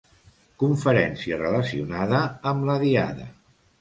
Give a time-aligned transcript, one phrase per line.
[0.61, 3.29] Conferència relacionada amb la Diada.